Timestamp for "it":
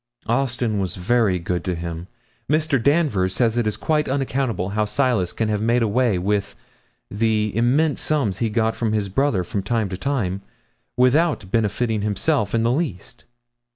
3.55-3.67